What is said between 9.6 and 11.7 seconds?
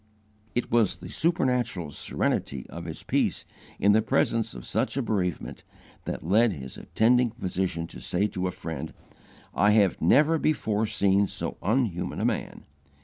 have never before seen so